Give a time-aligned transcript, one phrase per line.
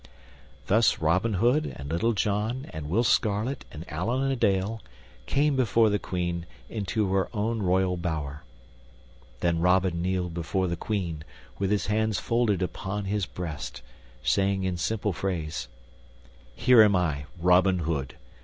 [0.65, 4.81] Thus Robin Hood and Little John and Will Scarlet and Allan a Dale
[5.27, 8.41] came before the Queen into her own royal bower.
[9.41, 11.23] Then Robin kneeled before the Queen
[11.59, 13.83] with his hands folded upon his breast,
[14.23, 15.67] saying in simple phrase,
[16.55, 18.15] "Here am I, Robin Hood.